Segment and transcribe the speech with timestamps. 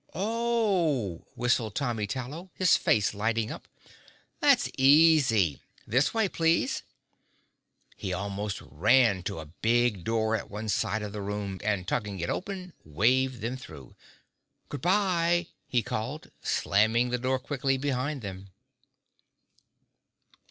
[0.15, 3.67] "Oh!" whistled Tommy Tallow, his face lighting up.
[4.39, 6.81] "That's easy—this way, please!"
[7.97, 12.19] He almost ran to a big door at one side of the room and tugging
[12.19, 13.95] it open, waved them through.
[14.69, 18.49] "Good bye!" he called, slamming the door quickly behind them.